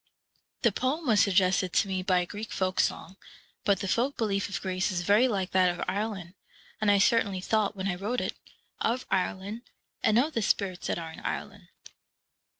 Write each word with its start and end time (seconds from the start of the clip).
The 0.63 0.71
poem 0.71 1.05
was 1.05 1.19
suggested 1.21 1.73
to 1.73 1.87
me 1.87 2.01
by 2.01 2.21
a 2.21 2.25
Greek 2.25 2.51
folk 2.51 2.79
song; 2.79 3.17
but 3.63 3.81
the 3.81 3.87
folk 3.87 4.17
belief 4.17 4.49
of 4.49 4.59
Greece 4.59 4.89
is 4.91 5.03
very 5.03 5.27
like 5.27 5.51
that 5.51 5.69
of 5.69 5.85
Ireland, 5.87 6.33
and 6.81 6.89
I 6.89 6.97
certainly 6.97 7.39
thought, 7.39 7.75
when 7.75 7.87
I 7.87 7.93
wrote 7.93 8.19
it, 8.19 8.33
of 8.79 9.05
Ireland, 9.11 9.61
and 10.01 10.17
of 10.17 10.33
the 10.33 10.41
spirits 10.41 10.87
that 10.87 10.97
are 10.97 11.11
in 11.11 11.19
Ireland. 11.19 11.67